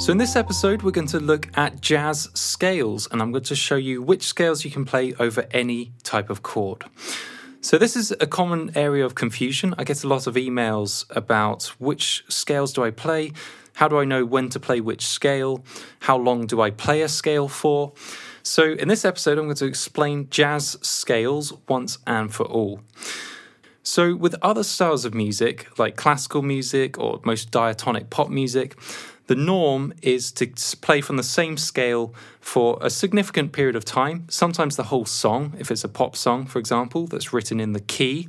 [0.00, 3.54] So, in this episode, we're going to look at jazz scales, and I'm going to
[3.54, 6.84] show you which scales you can play over any type of chord.
[7.60, 9.74] So, this is a common area of confusion.
[9.76, 13.34] I get a lot of emails about which scales do I play,
[13.74, 15.62] how do I know when to play which scale,
[16.00, 17.92] how long do I play a scale for.
[18.42, 22.80] So, in this episode, I'm going to explain jazz scales once and for all.
[23.82, 28.78] So, with other styles of music, like classical music or most diatonic pop music,
[29.30, 30.44] the norm is to
[30.80, 35.54] play from the same scale for a significant period of time, sometimes the whole song,
[35.56, 38.28] if it's a pop song, for example, that's written in the key,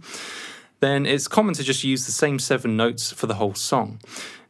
[0.80, 4.00] then it's common to just use the same seven notes for the whole song.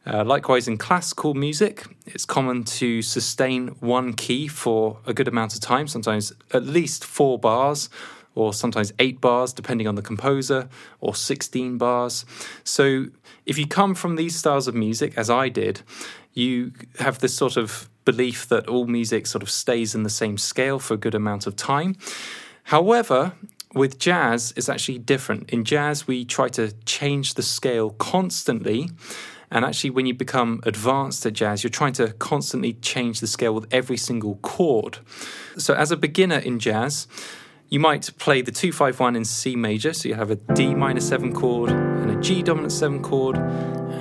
[0.06, 5.54] Uh, likewise, in classical music, it's common to sustain one key for a good amount
[5.54, 7.88] of time, sometimes at least four bars,
[8.34, 10.68] or sometimes eight bars, depending on the composer,
[11.00, 12.26] or 16 bars.
[12.62, 13.06] So,
[13.44, 15.82] if you come from these styles of music, as I did,
[16.34, 20.38] you have this sort of belief that all music sort of stays in the same
[20.38, 21.96] scale for a good amount of time.
[22.64, 23.32] However,
[23.74, 25.50] with jazz, it's actually different.
[25.50, 28.90] In jazz, we try to change the scale constantly.
[29.50, 33.54] And actually, when you become advanced at jazz, you're trying to constantly change the scale
[33.54, 34.98] with every single chord.
[35.58, 37.06] So, as a beginner in jazz,
[37.68, 41.34] you might play the 251 in C major, so you have a D minor 7
[41.34, 43.36] chord and a G dominant 7 chord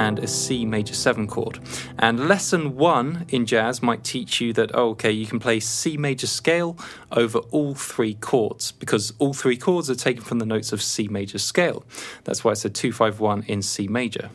[0.01, 1.59] and a C major 7 chord.
[1.99, 5.95] And lesson 1 in jazz might teach you that, oh, okay, you can play C
[5.95, 6.75] major scale
[7.11, 11.07] over all three chords because all three chords are taken from the notes of C
[11.07, 11.83] major scale.
[12.23, 14.31] That's why it's a 251 in C major.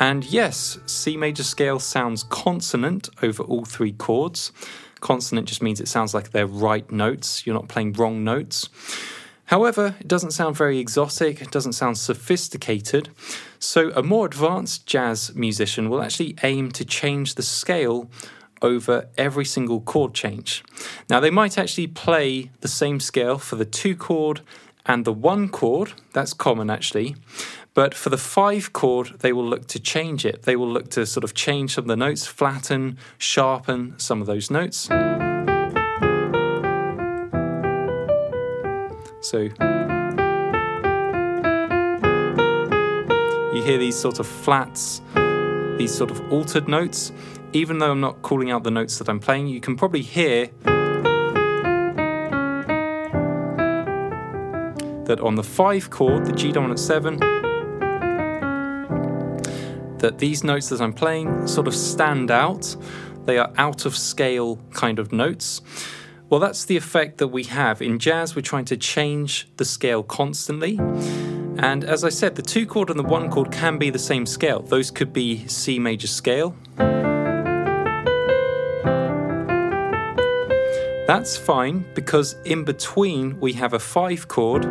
[0.00, 4.52] And yes, C major scale sounds consonant over all three chords.
[5.00, 7.46] Consonant just means it sounds like they're right notes.
[7.46, 8.68] You're not playing wrong notes.
[9.46, 13.08] However, it doesn't sound very exotic, it doesn't sound sophisticated.
[13.58, 18.10] So, a more advanced jazz musician will actually aim to change the scale
[18.60, 20.62] over every single chord change.
[21.08, 24.42] Now, they might actually play the same scale for the two chord
[24.88, 27.14] and the one chord, that's common actually.
[27.74, 30.42] But for the five chord, they will look to change it.
[30.42, 34.26] They will look to sort of change some of the notes, flatten, sharpen some of
[34.26, 34.88] those notes.
[39.20, 39.38] So
[43.54, 45.02] you hear these sort of flats,
[45.76, 47.12] these sort of altered notes.
[47.52, 50.50] Even though I'm not calling out the notes that I'm playing, you can probably hear
[55.08, 57.16] that on the five chord, the G dominant seven,
[59.98, 62.76] that these notes that I'm playing sort of stand out.
[63.24, 65.60] They are out of scale kind of notes.
[66.30, 67.82] Well, that's the effect that we have.
[67.82, 70.78] In jazz, we're trying to change the scale constantly.
[70.78, 74.26] And as I said, the two chord and the one chord can be the same
[74.26, 74.60] scale.
[74.60, 76.54] Those could be C major scale.
[81.08, 84.66] That's fine because in between we have a five chord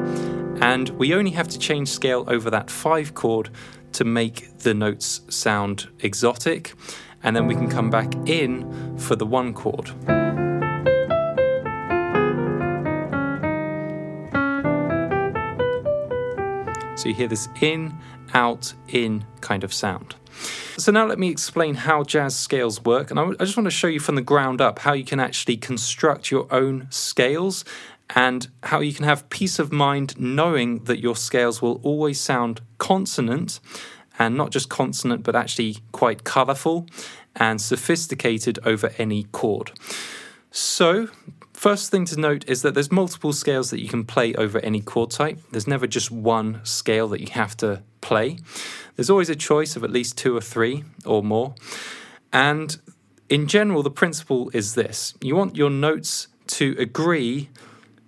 [0.62, 3.50] and we only have to change scale over that five chord
[3.94, 6.76] to make the notes sound exotic,
[7.24, 9.88] and then we can come back in for the one chord.
[17.00, 17.98] So you hear this in,
[18.36, 20.14] out, in kind of sound.
[20.78, 23.88] So now let me explain how jazz scales work, and I, just want to show
[23.88, 27.66] you from the ground up how you can actually construct your own scales
[28.16, 32.62] and how you can have peace of mind knowing that your scales will always sound
[32.78, 33.60] consonant
[34.20, 36.88] and not just consonant but actually quite colourful
[37.36, 39.72] and sophisticated over any chord.
[40.52, 41.10] So,
[41.54, 44.82] first thing to note is that there's multiple scales that you can play over any
[44.82, 45.40] chord type.
[45.52, 48.38] There's never just one scale that you have to play.
[48.96, 51.54] There's always a choice of at least two or three or more.
[52.32, 52.80] And
[53.30, 57.50] in general, the principle is this you want your notes to agree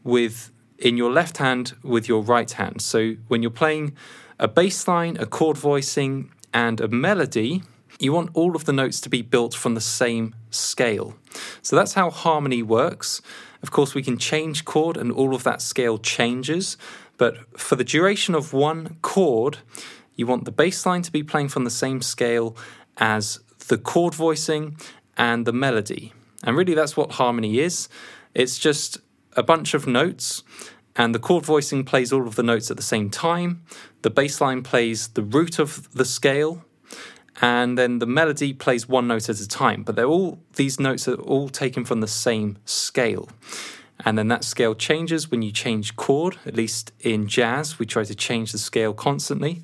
[0.03, 2.81] with in your left hand with your right hand.
[2.81, 3.93] So when you're playing
[4.39, 7.61] a bass line, a chord voicing, and a melody,
[7.99, 11.15] you want all of the notes to be built from the same scale.
[11.61, 13.21] So that's how harmony works.
[13.61, 16.77] Of course, we can change chord and all of that scale changes,
[17.19, 19.59] but for the duration of one chord,
[20.15, 22.57] you want the bass line to be playing from the same scale
[22.97, 24.77] as the chord voicing
[25.17, 26.13] and the melody.
[26.43, 27.89] And really, that's what harmony is.
[28.33, 28.99] It's just
[29.35, 30.43] a bunch of notes,
[30.95, 33.63] and the chord voicing plays all of the notes at the same time.
[34.01, 36.63] The bass line plays the root of the scale,
[37.41, 39.83] and then the melody plays one note at a time.
[39.83, 43.27] But they're all these notes are all taken from the same scale.
[44.05, 46.37] And then that scale changes when you change chord.
[46.45, 49.61] At least in jazz, we try to change the scale constantly.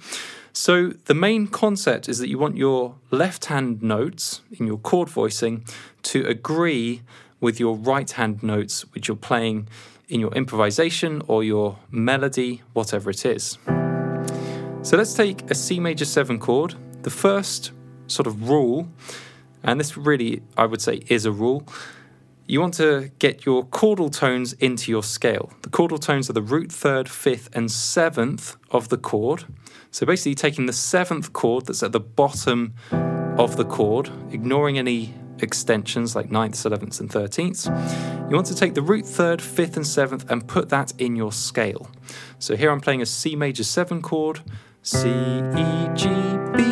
[0.51, 5.09] So the main concept is that you want your left hand notes in your chord
[5.09, 5.65] voicing
[6.03, 7.01] to agree
[7.41, 9.67] with your right hand notes, which you're playing
[10.07, 13.57] in your improvisation or your melody, whatever it is.
[14.81, 16.75] So let's take a C major 7 chord.
[17.01, 17.71] The first
[18.07, 18.87] sort of rule,
[19.63, 21.67] and this really, I would say, is a rule.
[22.47, 25.51] You want to get your chordal tones into your scale.
[25.63, 29.45] The chordal tones are the root, third, fifth, and seventh of the chord.
[29.89, 35.15] So basically, taking the seventh chord that's at the bottom of the chord, ignoring any
[35.39, 37.65] extensions like ninths, elevenths, and thirteenths.
[38.29, 41.31] You want to take the root third, fifth, and seventh and put that in your
[41.31, 41.89] scale.
[42.37, 44.41] So here I'm playing a C major 7 chord,
[44.83, 46.09] C, E, G,
[46.55, 46.63] B.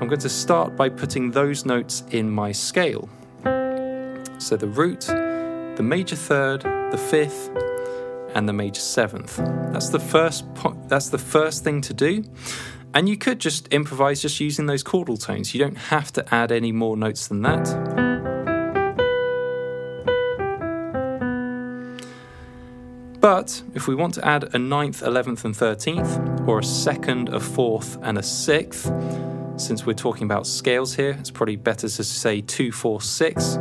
[0.00, 3.10] I'm going to start by putting those notes in my scale.
[4.38, 7.50] So the root, the major third, the fifth,
[8.34, 9.36] and the major seventh.
[9.72, 10.44] That's the first
[10.88, 12.24] that's the first thing to do.
[12.94, 15.52] And you could just improvise just using those chordal tones.
[15.54, 17.66] You don't have to add any more notes than that.
[23.20, 27.40] But if we want to add a ninth, eleventh, and thirteenth, or a second, a
[27.40, 28.92] fourth, and a sixth,
[29.56, 33.58] since we're talking about scales here, it's probably better to say two, four, six.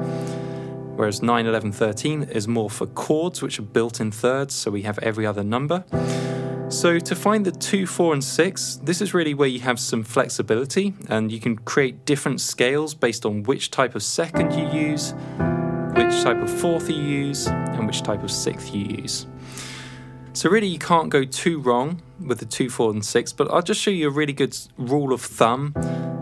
[0.95, 4.83] Whereas 9, 11, 13 is more for chords, which are built in thirds, so we
[4.83, 5.83] have every other number.
[6.69, 10.03] So, to find the 2, 4, and 6, this is really where you have some
[10.03, 15.13] flexibility and you can create different scales based on which type of second you use,
[15.95, 19.27] which type of fourth you use, and which type of sixth you use.
[20.33, 23.61] So, really, you can't go too wrong with the 2, 4, and 6, but I'll
[23.61, 25.73] just show you a really good rule of thumb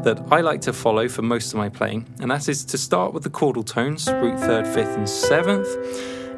[0.04, 3.14] that I like to follow for most of my playing, and that is to start
[3.14, 5.68] with the chordal tones, root, third, fifth, and seventh,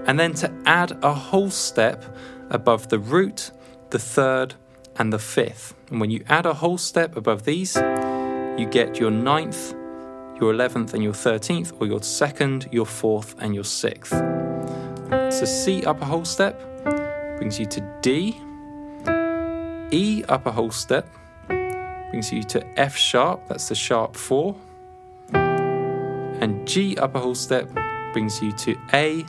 [0.08, 2.06] and then to add a whole step
[2.50, 3.52] above the root,
[3.90, 4.56] the third,
[4.98, 5.74] and the fifth.
[5.90, 9.74] And when you add a whole step above these, you get your ninth,
[10.40, 14.14] your eleventh, and your thirteenth, or your second, your fourth, and your sixth.
[15.30, 16.62] So C up a whole step
[17.38, 18.40] brings you to D.
[19.92, 21.08] E up a whole step
[22.16, 24.56] brings you to F sharp, that's the sharp 4.
[25.34, 27.70] And G up a whole step
[28.14, 29.26] brings you to A,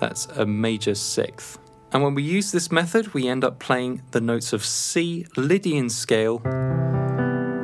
[0.00, 1.60] that's a major sixth.
[1.92, 5.88] And when we use this method, we end up playing the notes of C Lydian
[5.88, 6.42] scale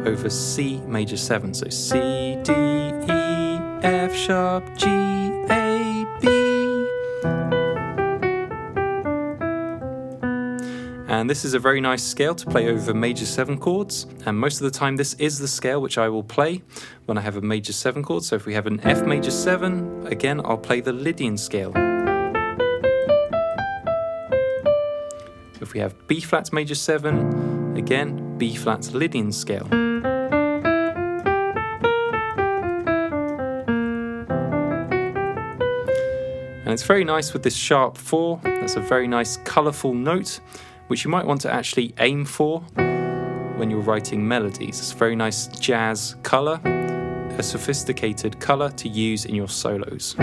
[0.07, 1.53] over C major 7.
[1.53, 4.87] So C, D, E, F sharp, G,
[11.21, 14.09] And this is a very nice scale to play over major 7 chords.
[14.27, 16.65] And most of the time, this is the scale which I will play
[17.07, 18.25] when I have a major 7 chord.
[18.25, 21.73] So if we have an F major 7, again, I'll play the Lydian scale.
[25.61, 29.69] If we have B flat major 7, again, B flat Lydian scale.
[36.65, 38.41] And it's very nice with this sharp 4.
[38.43, 40.41] That's a very nice colourful note
[40.89, 42.61] which you might want to actually aim for
[43.57, 44.79] when you're writing melodies.
[44.81, 50.17] It's very nice jazz colour, a sophisticated colour to use in your solos.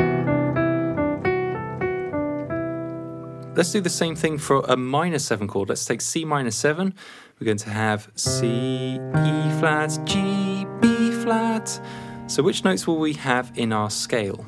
[3.53, 5.69] Let's do the same thing for a minor 7 chord.
[5.69, 6.93] Let's take C minor 7.
[7.39, 11.81] We're going to have C, E flat, G, B flat.
[12.27, 14.45] So, which notes will we have in our scale?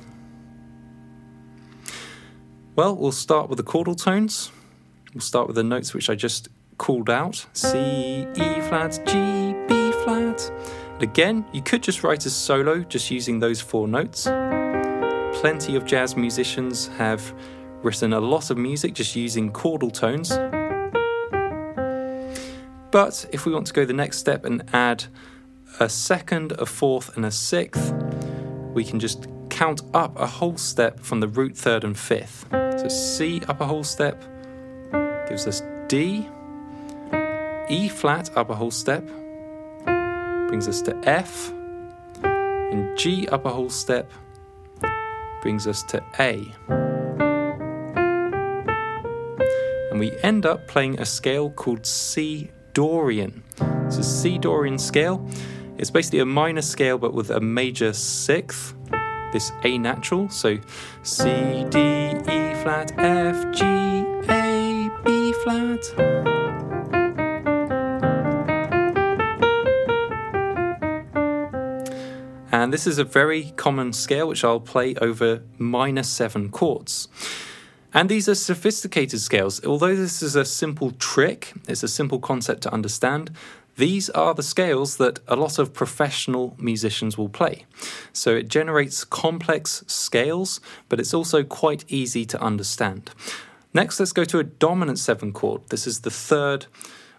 [2.77, 4.51] Well, we'll start with the chordal tones.
[5.13, 9.91] We'll start with the notes which I just called out C, E flat, G, B
[10.03, 10.51] flat.
[10.93, 14.23] And again, you could just write a solo just using those four notes.
[15.39, 17.33] Plenty of jazz musicians have
[17.83, 20.29] written a lot of music just using chordal tones.
[22.89, 25.05] But if we want to go the next step and add
[25.79, 27.93] a second, a fourth, and a sixth,
[28.73, 32.47] we can just count up a whole step from the root, third, and fifth.
[32.51, 34.23] So C up a whole step,
[35.27, 36.27] gives us D,
[37.69, 39.05] E flat up a whole step,
[40.47, 41.51] brings us to F,
[42.23, 44.11] and G up a whole step
[45.41, 46.45] brings us to A.
[49.91, 53.43] And we end up playing a scale called C Dorian.
[53.89, 55.27] So C Dorian scale
[55.77, 58.73] it's basically a minor scale but with a major sixth,
[59.31, 60.29] this A natural.
[60.29, 60.57] So
[61.01, 63.92] C, D, E flat, F, G, A,
[65.43, 65.93] flat.
[72.51, 77.09] And this is a very common scale which I'll play over minor seven chords.
[77.93, 79.63] And these are sophisticated scales.
[79.65, 83.31] Although this is a simple trick, it's a simple concept to understand,
[83.75, 87.65] these are the scales that a lot of professional musicians will play.
[88.13, 93.11] So it generates complex scales, but it's also quite easy to understand.
[93.75, 95.61] Next, let's go to a dominant seven chord.
[95.69, 96.67] This is the third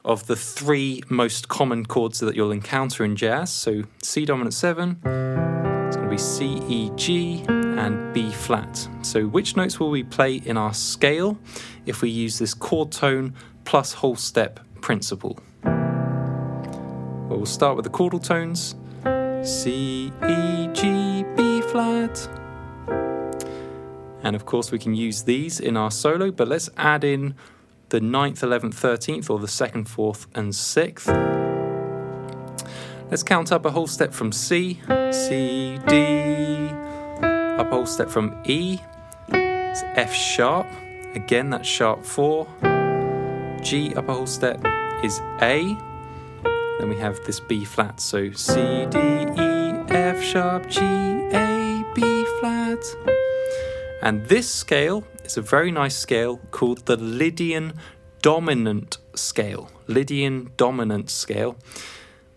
[0.05, 3.53] of the three most common chords that you'll encounter in jazz.
[3.53, 8.89] So C dominant seven, it's going to be C, E, G, and B flat.
[9.03, 11.39] So, which notes will we play in our scale
[11.87, 13.35] if we use this chord tone
[13.65, 15.41] plus whole step principle?
[15.65, 18.77] Well, we'll start with the chordal tones
[19.43, 22.44] C, E, G, B flat.
[24.25, 27.35] And of course, we can use these in our solo, but let's add in
[27.91, 31.35] the 9th, 11th, 13th, or the 2nd, 4th, and 6th.
[33.11, 34.81] Let's count up a whole step from C,
[35.13, 36.69] C, D,
[37.23, 38.79] up a whole step from E,
[39.29, 40.67] it's F sharp,
[41.15, 42.49] again that's sharp 4,
[43.63, 44.65] G up a whole step
[45.05, 45.77] is A,
[46.81, 52.25] then we have this B flat, so C, D, E, F sharp, G, A, B
[52.41, 53.14] flat.
[54.05, 57.73] And this scale is a very nice scale called the Lydian
[58.21, 59.71] dominant scale.
[59.87, 61.57] Lydian dominant scale.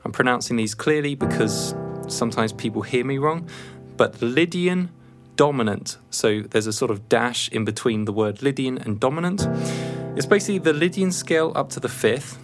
[0.06, 1.76] I'm pronouncing these clearly because
[2.08, 3.50] sometimes people hear me wrong,
[3.98, 4.92] but Lydian
[5.36, 5.98] dominant.
[6.10, 9.46] So there's a sort of dash in between the word Lydian and dominant.
[10.16, 12.40] It's basically the Lydian scale up to the fifth.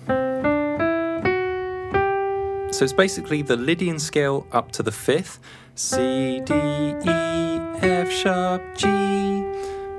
[2.73, 5.39] So it's basically the Lydian scale up to the fifth.
[5.75, 9.12] C, D, E, F sharp, G.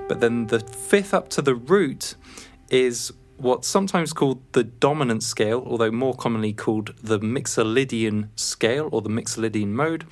[0.09, 2.15] But then the fifth up to the root
[2.71, 9.03] is what's sometimes called the dominant scale, although more commonly called the Mixolydian scale or
[9.03, 10.07] the Mixolydian mode.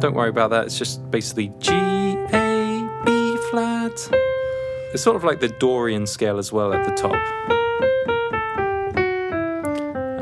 [0.00, 3.92] Don't worry about that, it's just basically G, A, B flat.
[4.92, 7.14] It's sort of like the Dorian scale as well at the top.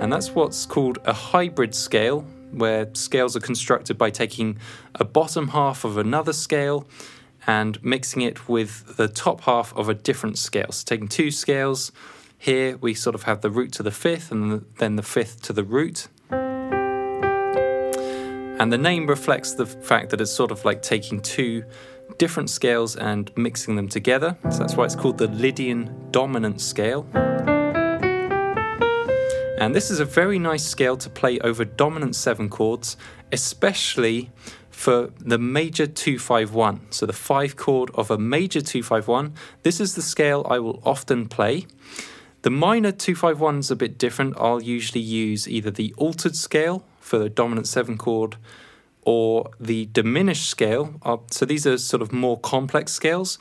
[0.02, 4.58] And that's what's called a hybrid scale, where scales are constructed by taking
[4.94, 6.86] a bottom half of another scale
[7.48, 10.70] and mixing it with the top half of a different scale.
[10.70, 11.90] So taking two scales,
[12.36, 15.54] here we sort of have the root to the fifth and then the fifth to
[15.54, 16.08] the root.
[18.60, 21.64] And the name reflects the fact that it's sort of like taking two
[22.18, 24.36] different scales and mixing them together.
[24.50, 27.06] So that's why it's called the Lydian dominant scale.
[29.58, 32.96] And this is a very nice scale to play over dominant seven chords,
[33.32, 34.30] especially
[34.78, 36.80] for the major 251.
[36.90, 39.34] So the five chord of a major 251.
[39.64, 41.66] This is the scale I will often play.
[42.42, 44.36] The minor 251 is a bit different.
[44.38, 48.36] I'll usually use either the altered scale for the dominant seven chord
[49.02, 50.94] or the diminished scale.
[51.02, 53.36] Uh, so these are sort of more complex scales.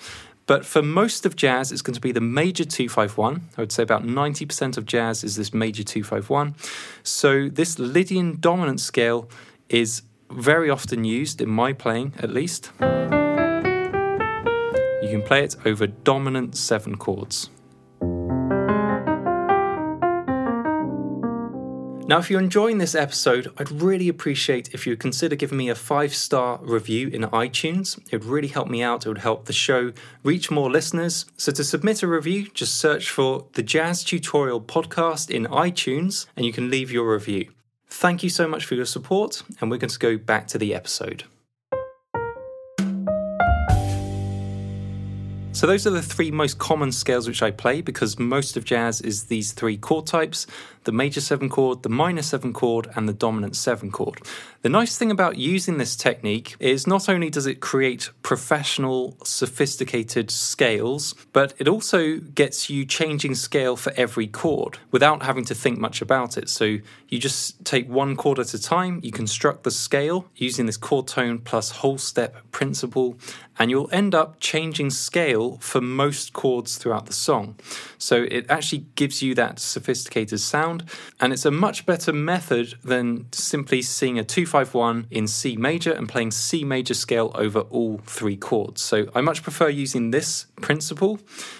[0.48, 3.50] But for most of jazz, it's going to be the major 251.
[3.56, 6.56] I would say about 90% of jazz is this major 251.
[7.04, 9.30] So this Lydian dominant scale
[9.70, 12.72] is very often used in my playing, at least.
[15.02, 17.50] You can play it over dominant seven chords.
[22.10, 25.68] Now, if you're enjoying this episode, I'd really appreciate if you would consider giving me
[25.68, 28.00] a five star review in iTunes.
[28.10, 29.92] It would really help me out, it would help the show
[30.24, 31.26] reach more listeners.
[31.36, 36.46] So, to submit a review, just search for the Jazz Tutorial Podcast in iTunes and
[36.46, 37.50] you can leave your review.
[38.00, 40.76] Thank you so much for your support, and we're going to go back to the
[40.76, 41.24] episode.
[45.52, 49.02] So, those are the three most common scales which I play because most of jazz
[49.02, 50.46] is these three chord types
[50.88, 54.22] the major seven chord, the minor seven chord, and the dominant seven chord.
[54.62, 60.32] The nice thing about using this technique is not only does it create professional, sophisticated
[60.32, 65.78] scales, but it also gets you changing scale for every chord without having to think
[65.78, 66.48] much about it.
[66.50, 66.78] So
[67.10, 71.08] you just take one chord at a time, you construct the scale using this chord
[71.08, 73.18] tone plus whole step principle,
[73.60, 77.56] and you'll end up changing scale for most chords throughout the song.
[77.98, 80.77] So it actually gives you that sophisticated sound,
[81.20, 86.08] and it's a much better method than simply seeing a 251 in C major and
[86.08, 88.82] playing C major scale over all three chords.
[88.82, 91.20] So I much prefer using this principle,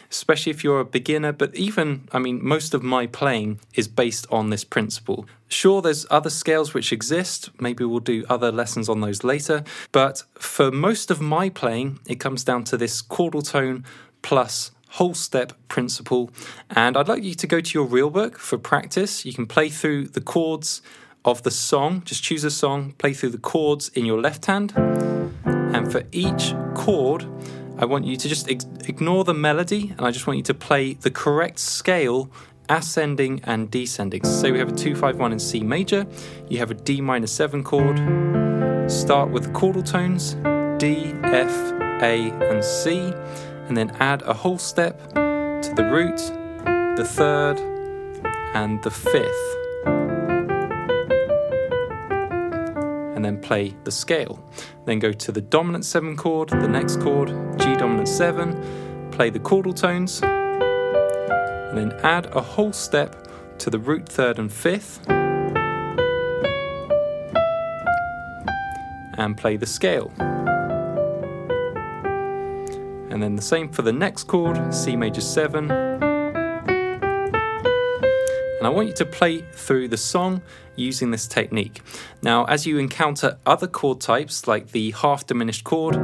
[0.10, 4.28] especially if you're a beginner, but even, I mean, most of my playing is based
[4.32, 5.26] on this principle.
[5.50, 7.50] Sure, there's other scales which exist.
[7.60, 9.64] Maybe we'll do other lessons on those later.
[9.92, 13.86] But for most of my playing, it comes down to this chordal tone
[14.22, 16.32] plus whole step principle.
[16.70, 19.26] And I'd like you to go to your real book for practice.
[19.26, 20.82] You can play through the chords
[21.26, 22.04] of the song.
[22.06, 24.74] Just choose a song, play through the chords in your left hand.
[24.76, 27.26] And for each chord,
[27.78, 30.94] I want you to just ignore the melody and I just want you to play
[30.94, 32.32] the correct scale
[32.70, 34.24] ascending and descending.
[34.24, 36.06] So we have a 251 in C major,
[36.50, 37.98] you have a D minor 7 chord,
[38.92, 40.36] start with the chordal tones
[40.80, 43.12] D, F, A, and C,
[43.68, 46.18] and then add a whole step to the root,
[46.98, 47.60] the third,
[48.54, 49.56] and the fifth.
[53.16, 54.40] And then play the scale.
[54.86, 59.40] Then go to the dominant 7 chord, the next chord, G dominant 7, play the
[59.40, 63.28] chordal tones, and then add a whole step
[63.60, 65.06] to the root third and fifth,
[69.18, 70.12] and play the scale.
[73.10, 75.72] And then the same for the next chord, C major 7.
[78.58, 80.42] And I want you to play through the song
[80.76, 81.82] using this technique.
[82.22, 85.96] Now, as you encounter other chord types like the half diminished chord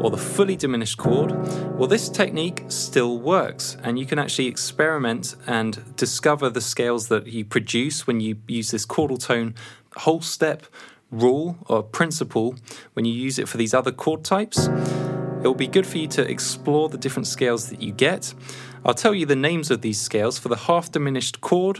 [0.00, 1.30] or the fully diminished chord,
[1.76, 7.26] well, this technique still works, and you can actually experiment and discover the scales that
[7.26, 9.54] you produce when you use this chordal tone
[9.96, 10.66] whole step
[11.10, 12.54] rule or principle
[12.94, 14.68] when you use it for these other chord types.
[15.42, 18.34] It will be good for you to explore the different scales that you get.
[18.84, 21.78] I'll tell you the names of these scales for the half diminished chord.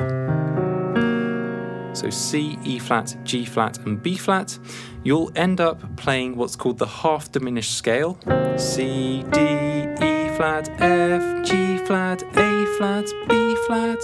[1.93, 4.59] So C, E flat, G flat, and B flat.
[5.03, 8.19] You'll end up playing what's called the half diminished scale
[8.57, 13.99] C, D, E flat, F, G flat, A flat, B flat.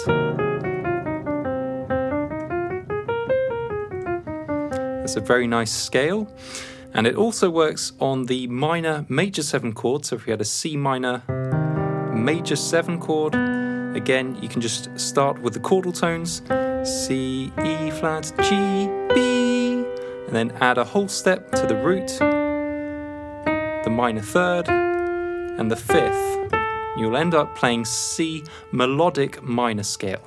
[5.01, 6.29] That's a very nice scale.
[6.97, 10.07] And it also works on the minor major 7 chord.
[10.07, 11.23] So if we had a C minor
[12.15, 13.35] major 7 chord,
[13.95, 16.41] again, you can just start with the chordal tones
[16.89, 19.85] C, E flat, G, B,
[20.27, 22.09] and then add a whole step to the root,
[23.85, 26.55] the minor third, and the fifth.
[26.97, 30.23] You'll end up playing C melodic minor scale.